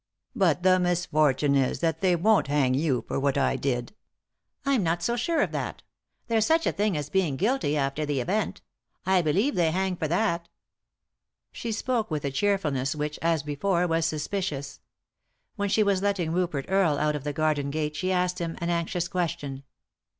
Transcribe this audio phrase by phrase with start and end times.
[0.35, 3.93] "But the misfortune is that they won't hang yon for what I did.""
[4.65, 5.83] I'm not so sure of that.
[6.27, 8.63] There's such a thing as being guilty after the event
[9.05, 10.49] I believe they hang for that."
[11.51, 14.79] She spoke with a cheerfulness which, as before, was suspicious.
[15.55, 18.71] When she was letting Rupert Earle out of the garden gate she asked him an
[18.71, 19.61] anxious question.